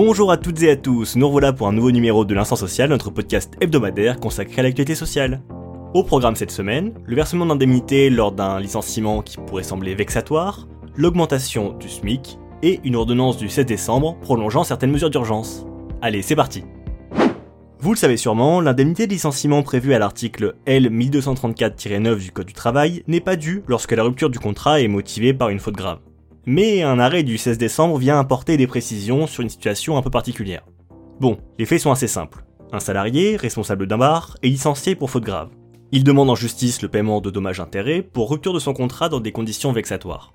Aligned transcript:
Bonjour 0.00 0.30
à 0.30 0.36
toutes 0.36 0.62
et 0.62 0.70
à 0.70 0.76
tous, 0.76 1.16
nous 1.16 1.26
revoilà 1.26 1.52
pour 1.52 1.66
un 1.66 1.72
nouveau 1.72 1.90
numéro 1.90 2.24
de 2.24 2.32
l'Instant 2.32 2.54
Social, 2.54 2.88
notre 2.88 3.10
podcast 3.10 3.54
hebdomadaire 3.60 4.20
consacré 4.20 4.60
à 4.60 4.62
l'actualité 4.62 4.94
sociale. 4.94 5.42
Au 5.92 6.04
programme 6.04 6.36
cette 6.36 6.52
semaine, 6.52 6.94
le 7.04 7.16
versement 7.16 7.46
d'indemnité 7.46 8.08
lors 8.08 8.30
d'un 8.30 8.60
licenciement 8.60 9.22
qui 9.22 9.38
pourrait 9.38 9.64
sembler 9.64 9.96
vexatoire, 9.96 10.68
l'augmentation 10.94 11.72
du 11.72 11.88
SMIC 11.88 12.38
et 12.62 12.78
une 12.84 12.94
ordonnance 12.94 13.38
du 13.38 13.48
16 13.48 13.66
décembre 13.66 14.16
prolongeant 14.20 14.62
certaines 14.62 14.92
mesures 14.92 15.10
d'urgence. 15.10 15.66
Allez, 16.00 16.22
c'est 16.22 16.36
parti 16.36 16.62
Vous 17.80 17.90
le 17.90 17.96
savez 17.98 18.16
sûrement, 18.16 18.60
l'indemnité 18.60 19.08
de 19.08 19.12
licenciement 19.12 19.64
prévue 19.64 19.94
à 19.94 19.98
l'article 19.98 20.54
L 20.66 20.92
1234-9 20.92 22.20
du 22.20 22.30
Code 22.30 22.46
du 22.46 22.52
travail 22.52 23.02
n'est 23.08 23.18
pas 23.18 23.34
due 23.34 23.64
lorsque 23.66 23.90
la 23.90 24.04
rupture 24.04 24.30
du 24.30 24.38
contrat 24.38 24.80
est 24.80 24.86
motivée 24.86 25.34
par 25.34 25.48
une 25.48 25.58
faute 25.58 25.74
grave 25.74 25.98
mais 26.48 26.82
un 26.82 26.98
arrêt 26.98 27.24
du 27.24 27.36
16 27.36 27.58
décembre 27.58 27.98
vient 27.98 28.18
apporter 28.18 28.56
des 28.56 28.66
précisions 28.66 29.26
sur 29.26 29.42
une 29.42 29.50
situation 29.50 29.98
un 29.98 30.02
peu 30.02 30.08
particulière. 30.08 30.64
Bon, 31.20 31.36
les 31.58 31.66
faits 31.66 31.82
sont 31.82 31.90
assez 31.90 32.08
simples. 32.08 32.42
Un 32.72 32.80
salarié, 32.80 33.36
responsable 33.36 33.86
d'un 33.86 33.98
bar, 33.98 34.38
est 34.42 34.48
licencié 34.48 34.94
pour 34.94 35.10
faute 35.10 35.24
grave. 35.24 35.50
Il 35.92 36.04
demande 36.04 36.30
en 36.30 36.34
justice 36.34 36.80
le 36.80 36.88
paiement 36.88 37.20
de 37.20 37.30
dommages-intérêts 37.30 38.00
pour 38.00 38.30
rupture 38.30 38.54
de 38.54 38.60
son 38.60 38.72
contrat 38.72 39.10
dans 39.10 39.20
des 39.20 39.30
conditions 39.30 39.72
vexatoires. 39.72 40.32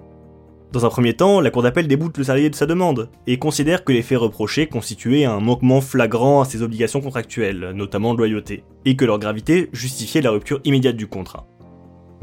Dans 0.71 0.85
un 0.85 0.89
premier 0.89 1.15
temps, 1.15 1.41
la 1.41 1.49
cour 1.49 1.63
d'appel 1.63 1.87
déboute 1.87 2.19
le 2.19 2.25
salarié 2.25 2.51
de 2.51 2.55
sa 2.55 2.67
demande 2.67 3.09
et 3.25 3.39
considère 3.39 3.83
que 3.83 3.91
les 3.91 4.03
faits 4.03 4.19
reprochés 4.19 4.67
constituaient 4.67 5.25
un 5.25 5.39
manquement 5.39 5.81
flagrant 5.81 6.41
à 6.41 6.45
ses 6.45 6.61
obligations 6.61 7.01
contractuelles, 7.01 7.71
notamment 7.73 8.13
de 8.13 8.19
loyauté, 8.19 8.63
et 8.85 8.95
que 8.95 9.05
leur 9.05 9.17
gravité 9.17 9.69
justifiait 9.73 10.21
la 10.21 10.29
rupture 10.29 10.61
immédiate 10.63 10.95
du 10.95 11.07
contrat. 11.07 11.47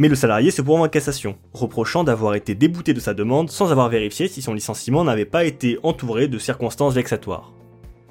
Mais 0.00 0.08
le 0.08 0.14
salarié 0.14 0.50
se 0.50 0.62
pourvoit 0.62 0.86
en 0.86 0.88
cassation, 0.88 1.36
reprochant 1.52 2.04
d'avoir 2.04 2.34
été 2.34 2.54
débouté 2.54 2.94
de 2.94 3.00
sa 3.00 3.12
demande 3.12 3.50
sans 3.50 3.70
avoir 3.70 3.90
vérifié 3.90 4.28
si 4.28 4.40
son 4.40 4.54
licenciement 4.54 5.04
n'avait 5.04 5.26
pas 5.26 5.44
été 5.44 5.78
entouré 5.82 6.26
de 6.26 6.38
circonstances 6.38 6.94
vexatoires. 6.94 7.52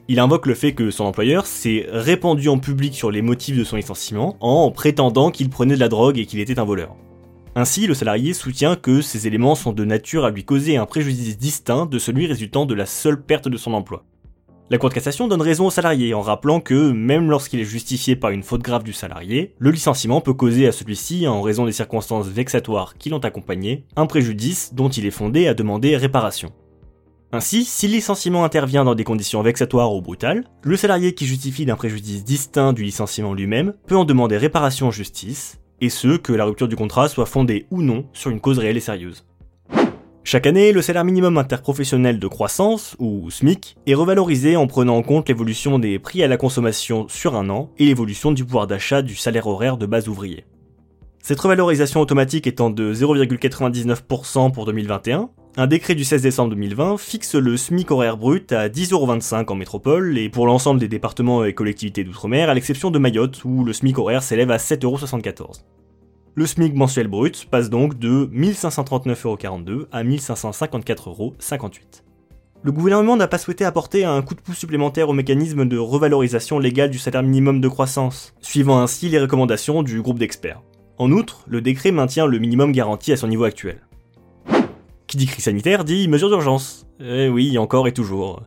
Il 0.08 0.20
invoque 0.20 0.46
le 0.46 0.54
fait 0.54 0.74
que 0.74 0.92
son 0.92 1.06
employeur 1.06 1.48
s'est 1.48 1.88
répandu 1.90 2.48
en 2.48 2.60
public 2.60 2.94
sur 2.94 3.10
les 3.10 3.24
motifs 3.24 3.58
de 3.58 3.64
son 3.64 3.76
licenciement 3.76 4.38
en 4.40 4.70
prétendant 4.70 5.32
qu'il 5.32 5.50
prenait 5.50 5.74
de 5.74 5.80
la 5.80 5.90
drogue 5.90 6.20
et 6.20 6.28
qu'il 6.28 6.40
était 6.42 6.60
un 6.60 6.64
voleur. 6.64 6.96
Ainsi, 7.56 7.88
le 7.88 7.96
salarié 7.96 8.36
soutient 8.36 8.76
que 8.76 9.02
ces 9.02 9.26
éléments 9.26 9.56
sont 9.56 9.74
de 9.74 9.84
nature 9.84 10.26
à 10.26 10.30
lui 10.30 10.46
causer 10.46 10.78
un 10.78 10.86
préjudice 10.86 11.40
distinct 11.40 11.88
de 11.88 11.98
celui 11.98 12.28
résultant 12.28 12.68
de 12.68 12.76
la 12.76 12.86
seule 12.86 13.20
perte 13.20 13.48
de 13.48 13.58
son 13.58 13.74
emploi. 13.74 14.04
La 14.72 14.78
Cour 14.78 14.90
de 14.90 14.94
cassation 14.94 15.28
donne 15.28 15.42
raison 15.42 15.66
au 15.66 15.72
salarié 15.72 16.14
en 16.14 16.22
rappelant 16.22 16.60
que, 16.60 16.92
même 16.92 17.32
lorsqu'il 17.32 17.60
est 17.60 17.64
justifié 17.64 18.16
par 18.16 18.30
une 18.30 18.44
faute 18.44 18.62
grave 18.62 18.84
du 18.84 18.94
salarié, 18.94 19.56
le 19.58 19.72
licenciement 19.72 20.22
peut 20.22 20.36
causer 20.36 20.68
à 20.68 20.72
celui-ci, 20.72 21.28
en 21.28 21.42
raison 21.42 21.66
des 21.66 21.72
circonstances 21.72 22.28
vexatoires 22.28 22.94
qui 22.96 23.10
l'ont 23.10 23.18
accompagné, 23.18 23.86
un 23.96 24.06
préjudice 24.06 24.76
dont 24.76 24.90
il 24.90 25.08
est 25.08 25.12
fondé 25.12 25.48
à 25.48 25.56
demander 25.56 25.98
réparation. 25.98 26.52
Ainsi, 27.32 27.66
si 27.66 27.88
le 27.88 27.94
licenciement 27.94 28.44
intervient 28.44 28.86
dans 28.86 28.94
des 28.94 29.04
conditions 29.04 29.42
vexatoires 29.42 29.92
ou 29.92 30.04
brutales, 30.04 30.44
le 30.62 30.78
salarié 30.78 31.16
qui 31.16 31.26
justifie 31.26 31.66
d'un 31.66 31.76
préjudice 31.76 32.24
distinct 32.24 32.74
du 32.74 32.84
licenciement 32.84 33.34
lui-même 33.34 33.74
peut 33.88 33.98
en 33.98 34.06
demander 34.06 34.38
réparation 34.38 34.90
en 34.90 34.92
justice, 34.92 35.60
et 35.82 35.90
ce, 35.90 36.16
que 36.16 36.34
la 36.34 36.46
rupture 36.46 36.68
du 36.68 36.76
contrat 36.76 37.10
soit 37.10 37.26
fondée 37.26 37.66
ou 37.72 37.82
non 37.82 38.06
sur 38.14 38.30
une 38.30 38.40
cause 38.40 38.60
réelle 38.60 38.78
et 38.78 38.82
sérieuse. 38.82 39.26
Chaque 40.32 40.46
année, 40.46 40.74
le 40.74 40.84
salaire 40.84 41.06
minimum 41.06 41.40
interprofessionnel 41.40 42.20
de 42.20 42.28
croissance, 42.28 42.96
ou 43.00 43.32
SMIC, 43.32 43.78
est 43.88 43.96
revalorisé 43.96 44.58
en 44.58 44.68
prenant 44.68 44.96
en 44.96 45.02
compte 45.02 45.28
l'évolution 45.28 45.80
des 45.80 45.98
prix 45.98 46.22
à 46.22 46.28
la 46.28 46.38
consommation 46.38 47.08
sur 47.08 47.36
un 47.36 47.50
an 47.50 47.72
et 47.80 47.86
l'évolution 47.86 48.32
du 48.32 48.46
pouvoir 48.46 48.68
d'achat 48.68 49.02
du 49.02 49.16
salaire 49.16 49.48
horaire 49.48 49.78
de 49.78 49.88
base 49.88 50.08
ouvrier. 50.08 50.46
Cette 51.24 51.40
revalorisation 51.40 52.00
automatique 52.00 52.46
étant 52.46 52.70
de 52.70 52.94
0,99% 52.94 54.52
pour 54.52 54.68
2021, 54.68 55.32
un 55.58 55.66
décret 55.66 55.96
du 55.96 56.04
16 56.04 56.22
décembre 56.22 56.52
2020 56.52 57.00
fixe 57.00 57.34
le 57.34 57.58
SMIC 57.58 57.90
horaire 57.90 58.16
brut 58.16 58.52
à 58.52 58.70
10,25€ 58.70 59.52
en 59.52 59.56
métropole 59.56 60.16
et 60.20 60.30
pour 60.30 60.46
l'ensemble 60.46 60.80
des 60.80 60.88
départements 60.88 61.44
et 61.44 61.56
collectivités 61.56 62.04
d'outre-mer, 62.04 62.52
à 62.52 62.54
l'exception 62.54 62.92
de 62.92 63.00
Mayotte 63.00 63.44
où 63.46 63.64
le 63.64 63.74
SMIC 63.74 63.98
horaire 63.98 64.22
s'élève 64.22 64.52
à 64.52 64.58
7,74€. 64.58 65.62
Le 66.40 66.46
SMIC 66.46 66.74
mensuel 66.74 67.10
brut 67.10 67.50
passe 67.52 67.70
donc 67.70 68.00
de 68.00 68.30
1539,42€ 68.34 69.88
à 69.92 70.06
1554,58€. 70.06 71.82
Le 72.64 72.72
gouvernement 72.72 73.18
n'a 73.18 73.28
pas 73.28 73.38
souhaité 73.38 73.66
apporter 73.66 74.06
un 74.06 74.22
coup 74.22 74.36
de 74.36 74.40
pouce 74.40 74.56
supplémentaire 74.56 75.10
au 75.10 75.14
mécanisme 75.14 75.66
de 75.66 75.78
revalorisation 75.78 76.58
légale 76.58 76.92
du 76.92 76.98
salaire 76.98 77.24
minimum 77.24 77.60
de 77.60 77.68
croissance, 77.68 78.34
suivant 78.40 78.80
ainsi 78.80 79.10
les 79.10 79.20
recommandations 79.20 79.84
du 79.84 80.02
groupe 80.02 80.18
d'experts. 80.18 80.62
En 80.98 81.12
outre, 81.12 81.44
le 81.46 81.60
décret 81.60 81.92
maintient 81.92 82.26
le 82.26 82.40
minimum 82.40 82.72
garanti 82.72 83.12
à 83.12 83.18
son 83.18 83.28
niveau 83.28 83.44
actuel. 83.44 83.82
Qui 85.08 85.18
dit 85.18 85.26
crise 85.26 85.44
sanitaire 85.44 85.84
dit 85.84 86.08
mesure 86.08 86.30
d'urgence. 86.30 86.88
Eh 87.02 87.28
oui, 87.28 87.58
encore 87.58 87.90
et 87.90 87.94
toujours. 87.94 88.44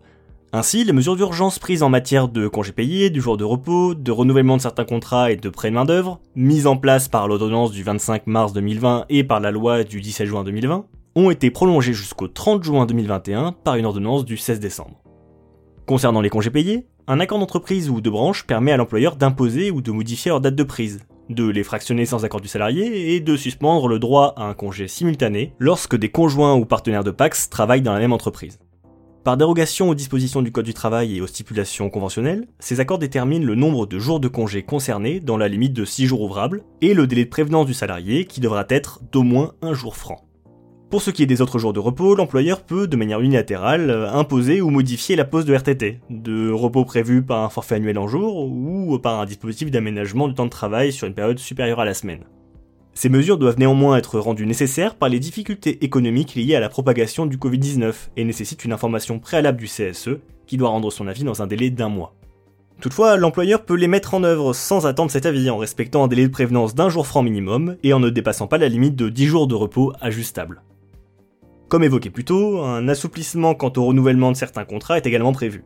Ainsi, 0.55 0.85
les 0.85 0.93
mesures 0.93 1.17
d'urgence 1.17 1.59
prises 1.59 1.83
en 1.83 1.89
matière 1.89 2.29
de 2.29 2.47
congés 2.47 2.73
payés, 2.73 3.09
du 3.09 3.23
jour 3.23 3.39
de 3.39 3.45
repos, 3.45 3.95
de 3.95 4.13
renouvellement 4.13 4.59
de 4.59 4.61
certains 4.61 4.85
contrats 4.85 5.33
et 5.33 5.37
de 5.37 5.49
prêts 5.49 5.71
de 5.71 5.75
main-d'œuvre, 5.75 6.21
mises 6.37 6.67
en 6.67 6.77
place 6.77 7.09
par 7.09 7.27
l'ordonnance 7.27 7.73
du 7.73 7.83
25 7.83 8.27
mars 8.27 8.53
2020 8.53 9.07
et 9.09 9.25
par 9.25 9.41
la 9.41 9.51
loi 9.51 9.83
du 9.83 10.03
17 10.03 10.27
juin 10.27 10.45
2020, 10.45 10.85
ont 11.15 11.31
été 11.31 11.51
prolongées 11.51 11.95
jusqu'au 11.95 12.29
30 12.29 12.65
juin 12.65 12.85
2021 12.85 13.53
par 13.65 13.77
une 13.77 13.87
ordonnance 13.87 14.27
du 14.27 14.37
16 14.37 14.61
décembre. 14.61 15.03
Concernant 15.87 16.21
les 16.21 16.29
congés 16.29 16.51
payés, 16.51 16.87
un 17.07 17.19
accord 17.19 17.39
d'entreprise 17.39 17.89
ou 17.89 18.03
de 18.03 18.11
branche 18.11 18.47
permet 18.47 18.73
à 18.73 18.77
l'employeur 18.77 19.17
d'imposer 19.17 19.71
ou 19.71 19.81
de 19.81 19.91
modifier 19.91 20.29
leur 20.29 20.43
date 20.43 20.55
de 20.55 20.65
prise, 20.65 21.01
de 21.31 21.49
les 21.49 21.65
fractionner 21.65 22.05
sans 22.05 22.27
accord 22.27 22.43
du 22.43 22.49
salarié 22.49 23.15
et 23.15 23.21
de 23.21 23.37
suspendre 23.37 23.89
le 23.89 23.99
droit 23.99 24.35
à 24.37 24.45
un 24.45 24.55
congé 24.55 24.87
simultané 24.87 25.55
lorsque 25.59 25.97
des 25.97 26.11
conjoints 26.11 26.57
ou 26.57 26.67
partenaires 26.67 27.05
de 27.05 27.11
Pax 27.11 27.49
travaillent 27.49 27.81
dans 27.81 27.95
la 27.95 28.01
même 28.01 28.13
entreprise. 28.13 28.59
Par 29.25 29.37
dérogation 29.37 29.89
aux 29.89 29.95
dispositions 29.95 30.43
du 30.43 30.51
Code 30.51 30.65
du 30.65 30.75
travail 30.75 31.17
et 31.17 31.21
aux 31.21 31.29
stipulations 31.29 31.91
conventionnelles, 31.91 32.49
ces 32.59 32.81
accords 32.81 32.99
déterminent 32.99 33.47
le 33.47 33.55
nombre 33.55 33.87
de 33.87 34.01
jours 34.01 34.19
de 34.19 34.27
congés 34.27 34.65
concernés 34.65 35.21
dans 35.21 35.37
la 35.37 35.47
limite 35.47 35.73
de 35.73 35.85
6 35.85 36.07
jours 36.07 36.23
ouvrables 36.23 36.65
et 36.81 36.93
le 36.93 37.07
délai 37.07 37.27
de 37.27 37.31
prévenance 37.31 37.67
du 37.67 37.73
salarié 37.73 38.25
qui 38.25 38.41
devra 38.41 38.65
être 38.69 39.01
d'au 39.13 39.23
moins 39.23 39.53
un 39.63 39.75
jour 39.75 39.95
franc. 39.95 40.25
Pour 40.91 41.03
ce 41.03 41.13
qui 41.13 41.23
est 41.23 41.27
des 41.27 41.41
autres 41.41 41.61
jours 41.61 41.73
de 41.73 41.79
repos, 41.79 42.17
l'employeur 42.17 42.63
peut, 42.63 42.89
de 42.89 42.97
manière 42.97 43.21
unilatérale, 43.21 43.93
imposer 44.13 44.61
ou 44.61 44.71
modifier 44.71 45.15
la 45.15 45.25
pause 45.25 45.45
de 45.45 45.55
RTT, 45.55 46.01
de 46.11 46.51
repos 46.51 46.85
prévu 46.85 47.23
par 47.23 47.45
un 47.45 47.49
forfait 47.49 47.77
annuel 47.77 47.99
en 47.99 48.09
jour 48.09 48.45
ou 48.45 48.99
par 48.99 49.21
un 49.21 49.25
dispositif 49.25 49.71
d'aménagement 49.71 50.27
du 50.27 50.35
temps 50.35 50.47
de 50.47 50.51
travail 50.51 50.93
sur 50.93 51.07
une 51.07 51.15
période 51.15 51.39
supérieure 51.39 51.79
à 51.79 51.85
la 51.85 51.95
semaine. 51.95 52.25
Ces 52.95 53.09
mesures 53.09 53.39
doivent 53.39 53.59
néanmoins 53.59 53.97
être 53.97 54.19
rendues 54.19 54.47
nécessaires 54.47 54.97
par 54.97 55.09
les 55.09 55.19
difficultés 55.19 55.83
économiques 55.85 56.35
liées 56.35 56.55
à 56.55 56.61
la 56.61 56.69
propagation 56.69 57.25
du 57.25 57.39
Covid-19 57.39 57.95
et 58.17 58.25
nécessitent 58.25 58.65
une 58.65 58.73
information 58.73 59.19
préalable 59.19 59.59
du 59.59 59.67
CSE 59.67 60.19
qui 60.47 60.59
doit 60.59 60.69
rendre 60.69 60.93
son 60.93 61.09
avis 61.09 61.25
dans 61.25 61.43
un 61.43 61.47
délai 61.47 61.71
d'un 61.71 61.89
mois. 61.89 62.15
Toutefois, 62.81 63.17
l'employeur 63.17 63.65
peut 63.65 63.77
les 63.77 63.89
mettre 63.89 64.13
en 64.15 64.25
œuvre 64.25 64.53
sans 64.53 64.87
attendre 64.87 65.11
cet 65.11 65.25
avis 65.25 65.49
en 65.49 65.57
respectant 65.57 66.05
un 66.05 66.09
délai 66.09 66.27
de 66.27 66.33
prévenance 66.33 66.75
d'un 66.75 66.89
jour 66.89 67.07
franc 67.07 67.23
minimum 67.23 67.77
et 67.83 67.93
en 67.93 68.01
ne 68.01 68.11
dépassant 68.11 68.49
pas 68.49 68.59
la 68.59 68.69
limite 68.69 68.97
de 68.97 69.09
10 69.09 69.27
jours 69.27 69.47
de 69.47 69.55
repos 69.55 69.93
ajustable. 70.01 70.63
Comme 71.69 71.85
évoqué 71.85 72.11
plus 72.11 72.25
tôt, 72.25 72.61
un 72.63 72.89
assouplissement 72.89 73.55
quant 73.55 73.73
au 73.77 73.85
renouvellement 73.87 74.33
de 74.33 74.37
certains 74.37 74.65
contrats 74.65 74.99
est 74.99 75.07
également 75.07 75.33
prévu. 75.33 75.65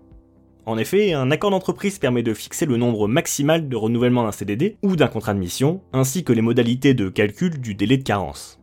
En 0.69 0.78
effet, 0.78 1.12
un 1.12 1.31
accord 1.31 1.53
d'entreprise 1.53 2.00
permet 2.00 2.25
de 2.25 2.34
fixer 2.34 2.66
le 2.66 2.77
nombre 2.77 3.06
maximal 3.06 3.69
de 3.69 3.77
renouvellement 3.77 4.25
d'un 4.25 4.32
CDD 4.32 4.77
ou 4.82 4.97
d'un 4.97 5.06
contrat 5.06 5.32
de 5.32 5.38
mission, 5.38 5.81
ainsi 5.93 6.25
que 6.25 6.32
les 6.32 6.43
modalités 6.43 6.93
de 6.93 7.09
calcul 7.09 7.60
du 7.60 7.77
délai 7.77 7.99
de 7.99 8.03
carence. 8.03 8.59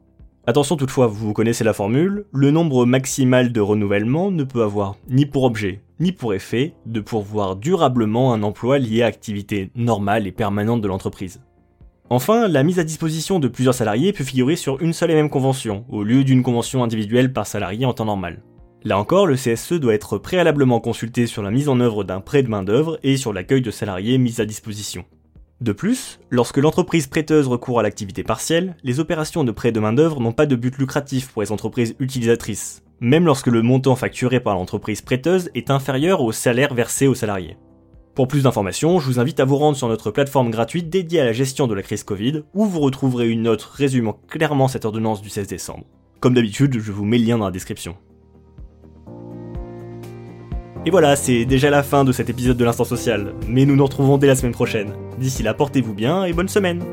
Attention 0.46 0.76
toutefois, 0.76 1.08
vous 1.08 1.32
connaissez 1.32 1.64
la 1.64 1.72
formule, 1.72 2.26
le 2.34 2.52
nombre 2.52 2.86
maximal 2.86 3.54
de 3.54 3.62
renouvellement 3.62 4.32
ne 4.32 4.44
peut 4.44 4.64
avoir 4.64 4.98
ni 5.08 5.26
pour 5.26 5.44
objet, 5.44 5.82
ni 6.02 6.12
pour 6.12 6.34
effet 6.34 6.74
de 6.86 7.00
pourvoir 7.00 7.56
durablement 7.56 8.34
un 8.34 8.44
emploi 8.44 8.80
lié 8.80 9.04
à 9.04 9.06
activité 9.06 9.72
normale 9.74 10.28
et 10.28 10.34
permanente 10.34 10.82
de 10.82 10.90
l'entreprise. 10.90 11.40
Enfin, 12.10 12.50
la 12.50 12.64
mise 12.64 12.80
à 12.80 12.84
disposition 12.84 13.40
de 13.40 13.48
plusieurs 13.48 13.74
salariés 13.74 14.12
peut 14.12 14.26
figurer 14.26 14.58
sur 14.58 14.82
une 14.82 14.92
seule 14.92 15.12
et 15.12 15.16
même 15.16 15.30
convention, 15.30 15.86
au 15.88 16.04
lieu 16.04 16.26
d'une 16.26 16.44
convention 16.44 16.84
individuelle 16.84 17.32
par 17.32 17.48
salarié 17.48 17.86
en 17.86 17.94
temps 17.94 18.04
normal. 18.04 18.42
Là 18.86 18.98
encore, 18.98 19.28
le 19.28 19.36
CSE 19.36 19.74
doit 19.74 19.94
être 19.94 20.18
préalablement 20.18 20.82
consulté 20.82 21.26
sur 21.26 21.42
la 21.42 21.52
mise 21.52 21.70
en 21.70 21.80
œuvre 21.80 22.04
d'un 22.04 22.20
prêt 22.20 22.44
de 22.44 22.50
main-d'œuvre 22.50 23.00
et 23.02 23.16
sur 23.16 23.32
l'accueil 23.32 23.62
de 23.62 23.72
salariés 23.72 24.18
mis 24.18 24.42
à 24.42 24.46
disposition. 24.46 25.06
De 25.62 25.72
plus, 25.72 26.20
lorsque 26.30 26.58
l'entreprise 26.58 27.08
prêteuse 27.08 27.48
recourt 27.48 27.80
à 27.80 27.84
l'activité 27.84 28.24
partielle, 28.24 28.76
les 28.84 29.00
opérations 29.00 29.46
de 29.46 29.52
prêt 29.54 29.72
de 29.72 29.80
main-d'œuvre 29.80 30.20
n'ont 30.20 30.34
pas 30.34 30.46
de 30.46 30.58
but 30.58 30.78
lucratif 30.78 31.30
pour 31.30 31.42
les 31.42 31.54
entreprises 31.54 31.96
utilisatrices, 32.00 32.84
même 33.00 33.26
lorsque 33.26 33.48
le 33.48 33.62
montant 33.62 33.96
facturé 33.96 34.42
par 34.42 34.56
l'entreprise 34.56 35.02
prêteuse 35.02 35.50
est 35.56 35.70
inférieur 35.70 36.20
au 36.22 36.34
salaire 36.34 36.74
versé 36.74 37.08
aux 37.08 37.16
salariés. 37.16 37.56
Pour 38.16 38.28
plus 38.28 38.44
d'informations, 38.44 39.00
je 39.00 39.06
vous 39.08 39.20
invite 39.22 39.40
à 39.40 39.46
vous 39.46 39.56
rendre 39.56 39.78
sur 39.78 39.88
notre 39.88 40.12
plateforme 40.12 40.52
gratuite 40.52 40.90
dédiée 40.90 41.22
à 41.22 41.26
la 41.26 41.32
gestion 41.32 41.68
de 41.68 41.74
la 41.74 41.82
crise 41.82 42.04
Covid, 42.04 42.44
où 42.54 42.66
vous 42.66 42.82
retrouverez 42.82 43.30
une 43.30 43.44
note 43.44 43.64
résumant 43.64 44.20
clairement 44.28 44.68
cette 44.68 44.84
ordonnance 44.84 45.22
du 45.22 45.30
16 45.30 45.48
décembre. 45.48 45.86
Comme 46.20 46.34
d'habitude, 46.34 46.78
je 46.80 46.92
vous 46.92 47.06
mets 47.06 47.18
le 47.18 47.26
lien 47.26 47.38
dans 47.38 47.46
la 47.46 47.52
description. 47.52 47.96
Et 50.86 50.90
voilà, 50.90 51.16
c'est 51.16 51.46
déjà 51.46 51.70
la 51.70 51.82
fin 51.82 52.04
de 52.04 52.12
cet 52.12 52.30
épisode 52.30 52.58
de 52.58 52.66
l'Instant 52.66 52.84
Social, 52.84 53.34
mais 53.48 53.66
nous 53.66 53.76
nous 53.76 53.86
retrouvons 53.86 54.18
dès 54.18 54.28
la 54.28 54.36
semaine 54.36 54.52
prochaine. 54.52 54.92
D'ici 55.18 55.42
là, 55.42 55.54
portez-vous 55.54 55.94
bien 55.94 56.26
et 56.26 56.34
bonne 56.34 56.50
semaine 56.50 56.84